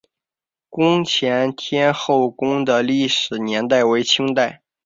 [0.67, 4.63] 宫前天后宫的历史年代为清代。